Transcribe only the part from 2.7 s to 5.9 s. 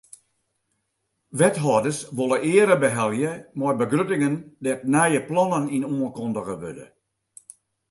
behelje mei begruttingen dêr't nije plannen yn